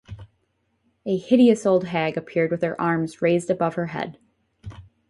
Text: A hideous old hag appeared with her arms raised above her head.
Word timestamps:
A 1.05 1.15
hideous 1.15 1.63
old 1.63 1.83
hag 1.83 2.17
appeared 2.17 2.49
with 2.49 2.63
her 2.63 2.81
arms 2.81 3.21
raised 3.21 3.51
above 3.51 3.75
her 3.75 3.85
head. 3.93 4.17